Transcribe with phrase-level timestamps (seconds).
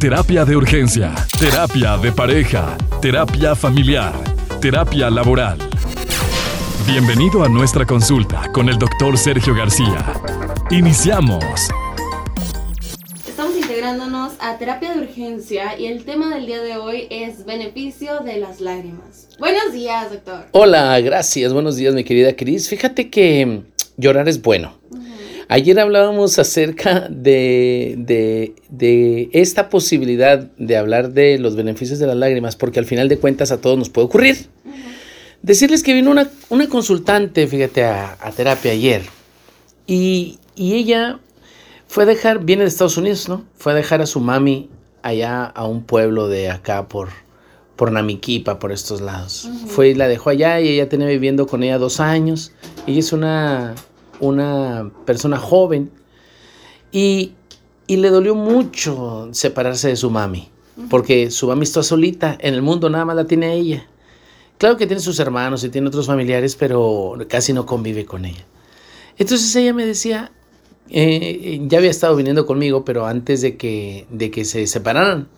[0.00, 4.12] Terapia de urgencia, terapia de pareja, terapia familiar,
[4.60, 5.58] terapia laboral.
[6.86, 10.14] Bienvenido a nuestra consulta con el doctor Sergio García.
[10.70, 11.42] Iniciamos.
[13.26, 18.20] Estamos integrándonos a terapia de urgencia y el tema del día de hoy es beneficio
[18.20, 19.30] de las lágrimas.
[19.40, 20.46] Buenos días, doctor.
[20.52, 21.52] Hola, gracias.
[21.52, 22.68] Buenos días, mi querida Cris.
[22.68, 23.62] Fíjate que
[23.96, 24.78] llorar es bueno.
[25.50, 32.54] Ayer hablábamos acerca de, de, esta posibilidad de hablar de los beneficios de las lágrimas,
[32.54, 34.46] porque al final de cuentas a todos nos puede ocurrir.
[35.40, 36.28] Decirles que vino una,
[36.68, 39.02] consultante, fíjate, a, terapia ayer,
[39.86, 41.18] y, ella
[41.86, 43.44] fue a dejar, viene de Estados Unidos, ¿no?
[43.56, 44.68] Fue a dejar a su mami
[45.02, 47.08] allá a un pueblo de acá por,
[47.76, 49.48] por Namiquipa, por estos lados.
[49.66, 52.52] Fue y la dejó allá y ella tenía viviendo con ella dos años.
[52.86, 53.74] Ella es una
[54.20, 55.90] una persona joven
[56.92, 57.34] y,
[57.88, 60.50] le dolió mucho separarse de su mami,
[60.90, 63.86] porque su mami está solita, en el mundo nada más la tiene ella.
[64.58, 68.44] Claro que tiene sus hermanos y tiene otros familiares, pero casi no convive con ella.
[69.16, 70.32] Entonces ella me decía,
[70.90, 75.28] eh, ya había estado viniendo conmigo, pero antes de que, de que se separaran.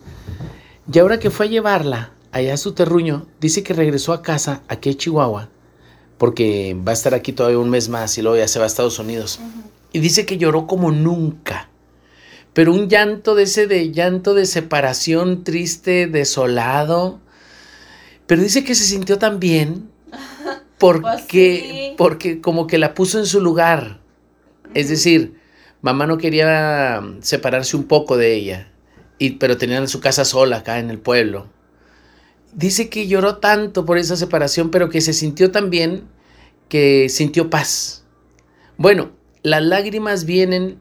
[0.91, 4.63] Y ahora que fue a llevarla allá a su terruño, dice que regresó a casa,
[4.67, 5.49] aquí a Chihuahua,
[6.21, 8.67] porque va a estar aquí todavía un mes más y luego ya se va a
[8.67, 9.39] Estados Unidos.
[9.91, 11.67] Y dice que lloró como nunca.
[12.53, 17.19] Pero un llanto de ese de llanto de separación triste, desolado.
[18.27, 19.89] Pero dice que se sintió tan bien
[20.77, 23.99] porque, pues porque como que la puso en su lugar.
[24.75, 25.39] Es decir,
[25.81, 28.71] mamá no quería separarse un poco de ella,
[29.17, 31.47] y, pero tenían su casa sola acá en el pueblo
[32.53, 36.03] dice que lloró tanto por esa separación, pero que se sintió tan bien
[36.69, 38.03] que sintió paz.
[38.77, 39.11] Bueno,
[39.43, 40.79] las lágrimas vienen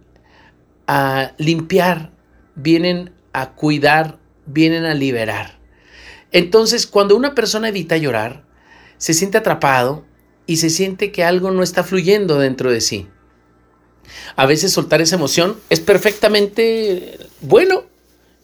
[0.87, 2.13] a limpiar,
[2.55, 5.59] vienen a cuidar, vienen a liberar.
[6.33, 8.45] Entonces, cuando una persona evita llorar,
[8.99, 10.05] se siente atrapado
[10.47, 13.09] y se siente que algo no está fluyendo dentro de sí.
[14.37, 17.85] A veces soltar esa emoción es perfectamente bueno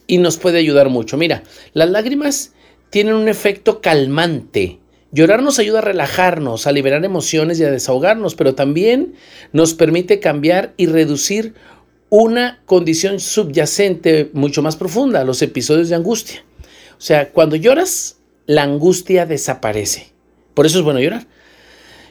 [0.05, 1.17] y nos puede ayudar mucho.
[1.17, 2.53] Mira, las lágrimas
[2.89, 4.79] tienen un efecto calmante.
[5.11, 9.15] Llorar nos ayuda a relajarnos, a liberar emociones y a desahogarnos, pero también
[9.53, 11.53] nos permite cambiar y reducir
[12.09, 16.43] una condición subyacente mucho más profunda, los episodios de angustia.
[16.97, 20.13] O sea, cuando lloras, la angustia desaparece.
[20.53, 21.27] Por eso es bueno llorar.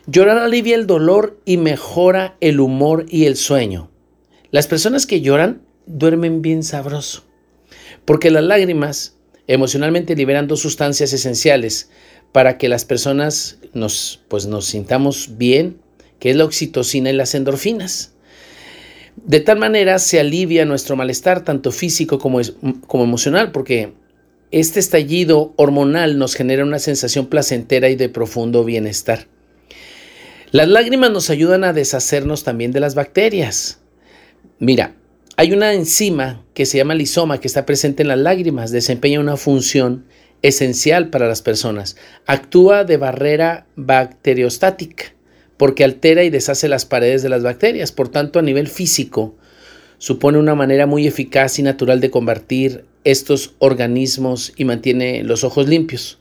[0.06, 3.90] Llorar alivia el dolor y mejora el humor y el sueño.
[4.52, 7.24] Las personas que lloran duermen bien sabroso,
[8.04, 9.15] porque las lágrimas
[9.46, 11.90] emocionalmente liberando sustancias esenciales
[12.32, 15.78] para que las personas nos, pues nos sintamos bien,
[16.18, 18.12] que es la oxitocina y las endorfinas.
[19.16, 22.40] De tal manera se alivia nuestro malestar, tanto físico como,
[22.86, 23.94] como emocional, porque
[24.50, 29.26] este estallido hormonal nos genera una sensación placentera y de profundo bienestar.
[30.50, 33.80] Las lágrimas nos ayudan a deshacernos también de las bacterias.
[34.58, 34.95] Mira,
[35.36, 39.36] hay una enzima que se llama lisoma que está presente en las lágrimas, desempeña una
[39.36, 40.06] función
[40.42, 41.96] esencial para las personas.
[42.26, 45.12] Actúa de barrera bacteriostática
[45.56, 47.92] porque altera y deshace las paredes de las bacterias.
[47.92, 49.34] Por tanto, a nivel físico,
[49.98, 55.68] supone una manera muy eficaz y natural de combatir estos organismos y mantiene los ojos
[55.68, 56.18] limpios.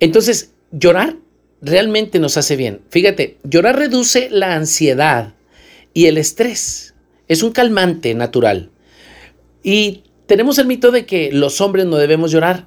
[0.00, 1.16] Entonces, llorar
[1.60, 2.80] realmente nos hace bien.
[2.90, 5.34] Fíjate, llorar reduce la ansiedad
[5.94, 6.91] y el estrés.
[7.32, 8.68] Es un calmante natural.
[9.62, 12.66] Y tenemos el mito de que los hombres no debemos llorar.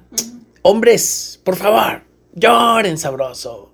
[0.62, 2.02] Hombres, por favor,
[2.34, 3.70] lloren sabroso.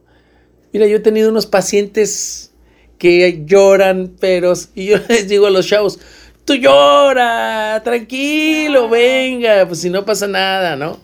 [0.70, 2.52] Mira, yo he tenido unos pacientes
[2.98, 4.52] que lloran, pero...
[4.74, 5.98] Y yo les digo a los chavos,
[6.44, 11.00] tú llora, tranquilo, venga, pues si no pasa nada, ¿no?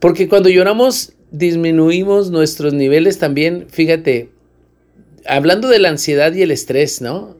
[0.00, 4.28] Porque cuando lloramos disminuimos nuestros niveles también, fíjate,
[5.24, 7.39] hablando de la ansiedad y el estrés, ¿no?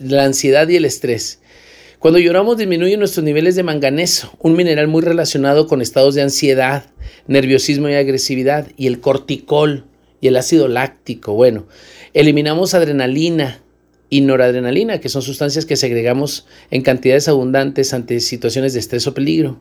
[0.00, 1.40] La ansiedad y el estrés.
[1.98, 6.86] Cuando lloramos disminuyen nuestros niveles de manganeso, un mineral muy relacionado con estados de ansiedad,
[7.26, 9.84] nerviosismo y agresividad, y el corticol
[10.22, 11.34] y el ácido láctico.
[11.34, 11.66] Bueno,
[12.14, 13.60] eliminamos adrenalina
[14.08, 19.12] y noradrenalina, que son sustancias que segregamos en cantidades abundantes ante situaciones de estrés o
[19.12, 19.60] peligro.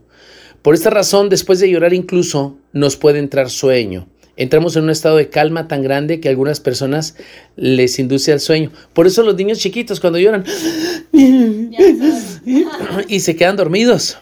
[0.62, 4.08] Por esta razón, después de llorar incluso nos puede entrar sueño
[4.40, 7.16] entramos en un estado de calma tan grande que a algunas personas
[7.56, 8.72] les induce al sueño.
[8.94, 10.44] Por eso los niños chiquitos cuando lloran
[13.08, 14.18] y se quedan dormidos.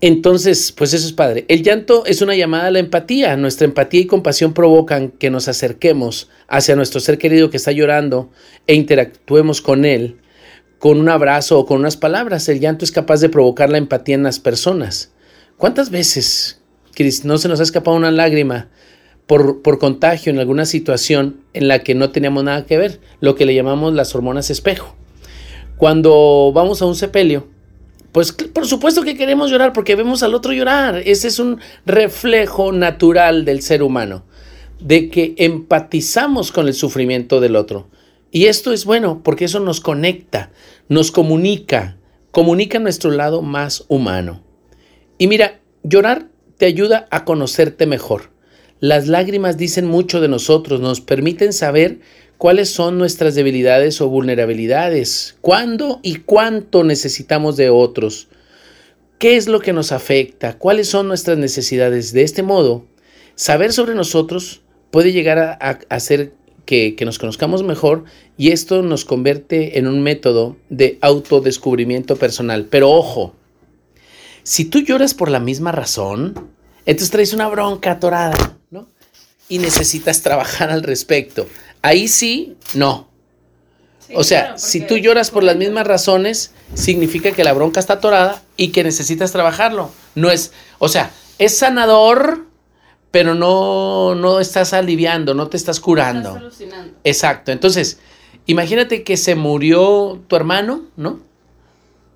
[0.00, 1.44] Entonces, pues eso es padre.
[1.46, 3.36] El llanto es una llamada a la empatía.
[3.36, 8.30] Nuestra empatía y compasión provocan que nos acerquemos hacia nuestro ser querido que está llorando
[8.66, 10.16] e interactuemos con él
[10.78, 12.48] con un abrazo o con unas palabras.
[12.48, 15.12] El llanto es capaz de provocar la empatía en las personas.
[15.56, 16.60] ¿Cuántas veces,
[16.92, 18.68] Cris, no se nos ha escapado una lágrima
[19.62, 23.00] por, contagio en alguna situación en la que no teníamos nada que ver?
[23.20, 24.94] Lo que le llamamos las hormonas espejo.
[25.78, 27.48] Cuando vamos a un sepelio,
[28.12, 31.02] pues por supuesto que queremos llorar porque vemos al otro llorar.
[31.06, 34.24] Ese es un reflejo natural del ser humano,
[34.80, 37.88] de que empatizamos con el sufrimiento del otro.
[38.30, 40.50] Y esto es bueno porque eso nos conecta,
[40.90, 41.96] nos comunica,
[42.32, 44.42] comunica nuestro lado más humano.
[45.16, 48.31] Y mira, llorar te ayuda a conocerte mejor.
[48.82, 52.00] Las lágrimas dicen mucho de nosotros, nos permiten saber
[52.36, 58.26] cuáles son nuestras debilidades o vulnerabilidades, cuándo y cuánto necesitamos de otros,
[59.18, 62.12] qué es lo que nos afecta, cuáles son nuestras necesidades.
[62.12, 62.84] De este modo,
[63.36, 66.32] saber sobre nosotros puede llegar a, hacer
[66.64, 68.02] que, que, nos conozcamos mejor
[68.36, 72.66] y esto nos convierte en un método de autodescubrimiento personal.
[72.68, 73.36] Pero ojo,
[74.42, 76.34] si tú lloras por la misma razón,
[76.84, 78.58] entonces traes una bronca atorada.
[79.48, 81.46] Y necesitas trabajar al respecto.
[81.82, 83.08] Ahí sí, no.
[84.14, 88.42] o sea, si tú lloras por las mismas razones, significa que la bronca está atorada
[88.56, 89.90] y que necesitas trabajarlo.
[90.14, 92.46] No es, o sea, es sanador,
[93.10, 96.36] pero no, no estás aliviando, no te estás curando.
[96.36, 96.68] Estás
[97.04, 97.52] Exacto.
[97.52, 97.98] Entonces,
[98.46, 101.20] imagínate que se murió tu hermano, ¿no?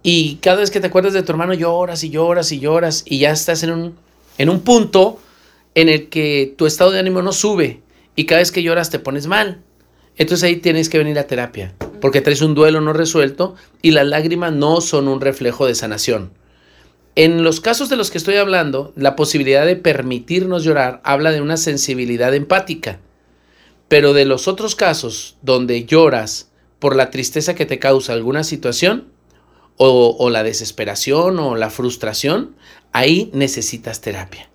[0.03, 3.19] Y cada vez que te acuerdas de tu hermano lloras y lloras y lloras y
[3.19, 3.99] ya estás en un,
[4.39, 5.19] en un punto
[5.77, 7.83] en el que tu estado de ánimo no sube
[8.17, 9.63] y cada vez que lloras te pones mal.
[10.17, 14.07] Entonces ahí tienes que venir a terapia, porque traes un duelo no resuelto y las
[14.07, 16.33] lágrimas no son un reflejo de sanación.
[17.15, 21.43] En los casos de los que estoy hablando, la posibilidad de permitirnos llorar habla de
[21.43, 22.99] una sensibilidad empática.
[23.89, 29.09] Pero de los otros casos donde lloras por la tristeza que te causa alguna situación,
[29.77, 32.57] o, o la desesperación o la frustración,
[32.93, 34.49] ahí necesitas terapia.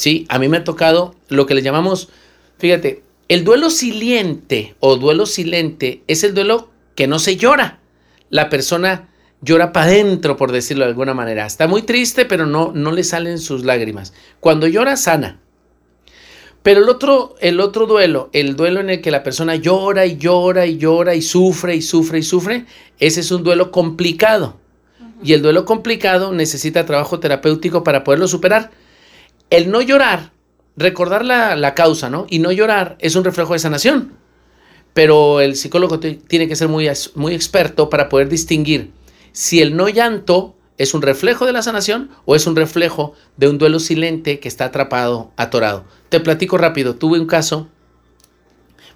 [0.00, 0.24] ¿Sí?
[0.30, 2.08] A mí me ha tocado lo que le llamamos
[2.56, 7.80] Fíjate, el duelo silente o duelo silente es el duelo que no se llora.
[8.30, 9.10] La persona
[9.42, 11.44] llora para adentro, por decirlo de alguna manera.
[11.44, 14.14] Está muy triste, pero no, no le salen sus lágrimas.
[14.40, 15.38] Cuando llora, sana.
[16.62, 20.16] Pero el otro, el otro duelo, el duelo en el que la persona llora y
[20.16, 22.64] llora y llora y sufre y sufre y sufre,
[23.00, 24.56] ese es un duelo complicado.
[25.22, 28.70] Y el duelo complicado necesita trabajo terapéutico para poderlo superar.
[29.50, 30.30] El no llorar
[30.76, 32.26] recordar la, causa, ¿no?
[32.28, 34.12] Y no llorar es un reflejo de sanación.
[34.94, 38.90] Pero el psicólogo tiene que ser muy, muy experto para poder distinguir
[39.32, 43.48] si el no llanto es un reflejo de la sanación o es un reflejo de
[43.48, 45.84] un duelo silente que está atrapado, atorado.
[46.08, 46.96] Te platico rápido.
[46.96, 47.68] Tuve un caso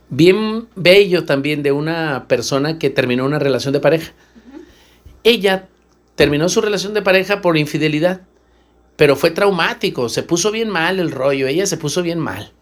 [0.08, 4.12] bien bello también de una persona que terminó una relación de pareja.
[5.22, 5.68] Ella
[6.14, 8.22] terminó su relación de pareja por infidelidad
[8.96, 12.52] pero fue traumático, se puso bien mal el rollo, ella se puso bien mal.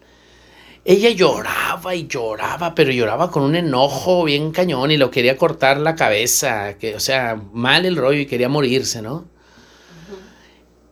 [0.85, 5.77] Ella lloraba y lloraba, pero lloraba con un enojo bien cañón y lo quería cortar
[5.77, 9.25] la cabeza, que, o sea, mal el rollo y quería morirse, ¿no?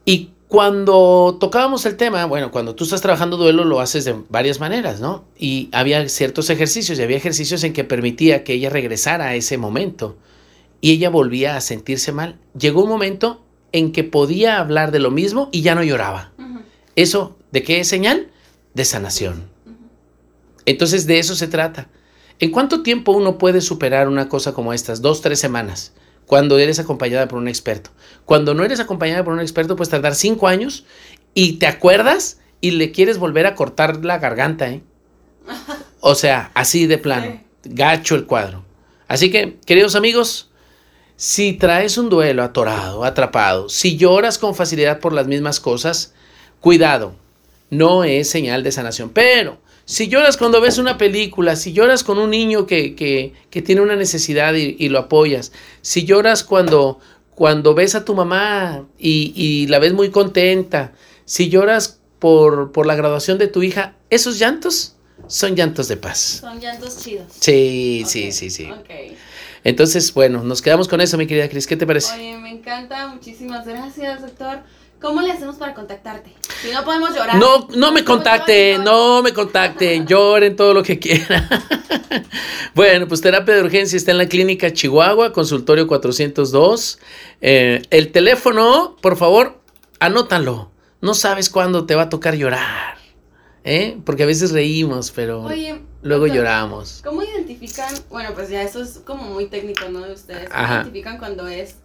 [0.06, 4.60] Y cuando tocábamos el tema, bueno, cuando tú estás trabajando duelo lo haces de varias
[4.60, 5.26] maneras, ¿no?
[5.38, 9.58] Y había ciertos ejercicios y había ejercicios en que permitía que ella regresara a ese
[9.58, 10.18] momento
[10.82, 12.38] y ella volvía a sentirse mal.
[12.58, 13.41] Llegó un momento
[13.71, 16.31] en que podía hablar de lo mismo y ya no lloraba.
[16.95, 18.30] ¿Eso de qué es señal?
[18.73, 19.49] De sanación.
[20.66, 21.87] Entonces de eso se trata.
[22.40, 25.01] ¿En cuánto tiempo uno puede superar una cosa como estas?
[25.01, 25.94] Dos, tres semanas,
[26.25, 27.92] cuando eres acompañada por un experto.
[28.25, 30.85] Cuando no eres acompañada por un experto, puedes tardar cinco años
[31.33, 34.81] y te acuerdas y le quieres volver a cortar la garganta, ¿eh?
[36.04, 37.42] O sea, así de plano.
[37.63, 38.66] Gacho el cuadro.
[39.07, 40.51] Así que, queridos amigos,
[41.21, 46.16] si traes un duelo atorado, atrapado, si lloras con facilidad por las mismas cosas,
[46.59, 47.13] cuidado,
[47.69, 49.11] no es señal de sanación.
[49.11, 53.81] Pero si lloras cuando ves una película, si lloras con un niño que, que, tiene
[53.81, 55.51] una necesidad y, lo apoyas,
[55.83, 56.99] si lloras cuando,
[57.35, 60.94] cuando ves a tu mamá y, y la ves muy contenta,
[61.25, 64.95] si lloras por, por la graduación de tu hija, esos llantos
[65.28, 66.40] son llantos de paz.
[66.42, 67.28] Son llantos chidos.
[67.40, 68.68] Sí, sí, sí, sí.
[69.63, 71.68] Entonces, bueno, nos quedamos con eso, mi querida Cris.
[71.68, 72.13] ¿Qué te parece?
[72.15, 73.07] Oye, me encanta.
[73.07, 74.59] Muchísimas gracias, doctor.
[74.99, 76.31] ¿Cómo le hacemos para contactarte?
[76.61, 77.35] Si no podemos llorar.
[77.35, 81.49] No, no me contacten, no me contacten, lloren todo lo que quieran.
[82.75, 86.99] bueno, pues terapia de urgencia está en la clínica Chihuahua, consultorio 402.
[87.41, 89.59] Eh, el teléfono, por favor,
[89.99, 90.71] anótalo.
[91.01, 93.01] No sabes cuándo te va a tocar llorar.
[93.63, 93.97] ¿eh?
[94.06, 95.44] Porque a veces reímos, pero...
[95.44, 97.02] Oye, luego lloramos.
[97.04, 97.94] ¿Cómo identifican?
[98.10, 100.02] Bueno, pues ya eso es como muy técnico, ¿no?
[100.02, 100.50] De ustedes.
[100.50, 100.76] ¿Cómo Ajá.
[100.76, 101.76] identifican cuando es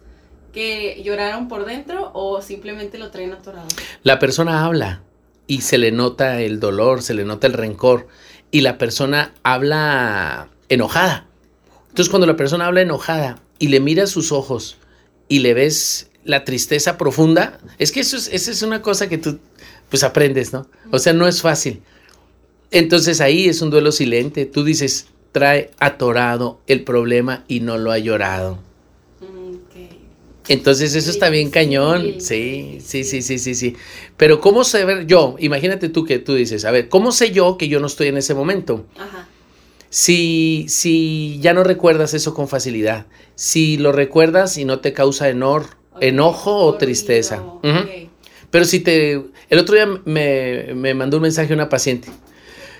[0.53, 3.67] que lloraron por dentro o simplemente lo traen atorado?
[4.03, 5.01] La persona habla
[5.45, 8.07] y se le nota el dolor, se le nota el rencor
[8.51, 11.27] y la persona habla enojada.
[11.89, 14.77] Entonces cuando la persona habla enojada y le miras sus ojos
[15.27, 19.17] y le ves la tristeza profunda, es que eso es, esa es una cosa que
[19.17, 19.39] tú
[19.89, 20.67] pues aprendes, ¿no?
[20.91, 21.81] O sea, no es fácil.
[22.71, 24.45] Entonces ahí es un duelo silente.
[24.45, 28.59] Tú dices, trae atorado el problema y no lo ha llorado.
[29.21, 29.91] Ok.
[30.47, 32.15] Entonces eso está bien cañón.
[32.19, 33.75] Sí, sí, sí, sí, sí, sí.
[34.17, 35.35] Pero ¿cómo saber yo?
[35.39, 38.17] Imagínate tú que tú dices, a ver, ¿cómo sé yo que yo no estoy en
[38.17, 38.85] ese momento?
[38.97, 39.27] Ajá.
[39.89, 43.05] Si, si ya no recuerdas eso con facilidad,
[43.35, 45.67] si lo recuerdas y no te causa enor,
[46.01, 47.43] enojo o tristeza.
[48.51, 49.21] Pero si te...
[49.49, 52.09] El otro día me, me mandó un mensaje una paciente.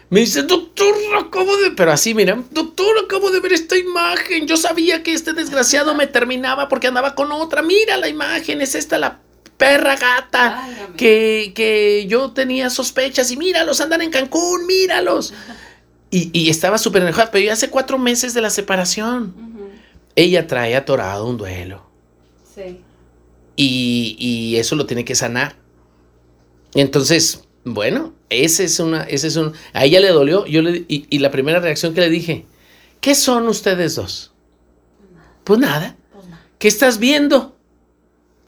[0.09, 1.71] Me dice, doctor, acabo de...
[1.71, 4.47] Pero así, mira, doctor, acabo de ver esta imagen.
[4.47, 7.61] Yo sabía que este desgraciado me terminaba porque andaba con otra.
[7.61, 9.19] Mira la imagen, es esta la
[9.57, 10.95] perra gata Válgame.
[10.95, 13.31] que, que yo tenía sospechas.
[13.31, 15.33] Y míralos, andan en Cancún, míralos.
[16.09, 19.33] Y, y estaba súper enojada, pero ya hace cuatro meses de la separación.
[20.15, 21.85] Ella trae atorado un duelo
[22.55, 22.79] Sí.
[23.57, 25.57] y, y eso lo tiene que sanar.
[26.73, 27.41] Entonces,
[27.73, 31.19] bueno, ese es una, ese es un, a ella le dolió, yo le, y, y
[31.19, 32.45] la primera reacción que le dije,
[33.01, 34.31] ¿qué son ustedes dos?
[35.43, 36.37] Pues nada, Pues no.
[36.59, 37.55] ¿qué estás viendo?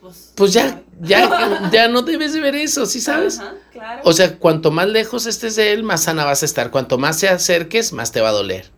[0.02, 3.40] Pues, Pues ya, ya, ya no debes de ver eso, ¿sí sabes?
[3.40, 4.02] Ajá, claro.
[4.04, 6.72] O sea, cuanto más lejos estés de él, más sana vas a estar.
[6.72, 8.70] Cuanto más te acerques, más te va a doler.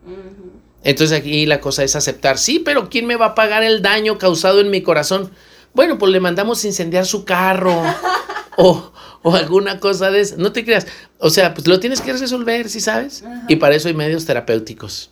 [0.84, 4.18] Entonces aquí la cosa es aceptar, sí, pero ¿quién me va a pagar el daño
[4.18, 5.30] causado en mi corazón?
[5.74, 7.82] Bueno, pues le mandamos incendiar su carro
[8.56, 10.36] o, o alguna cosa de eso.
[10.38, 10.86] No te creas.
[11.18, 13.22] O sea, pues lo tienes que resolver, ¿sí sabes?
[13.22, 13.44] Ajá.
[13.48, 15.10] Y para eso hay medios terapéuticos.